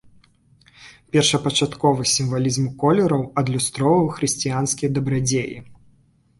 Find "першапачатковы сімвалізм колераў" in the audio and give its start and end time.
1.15-3.21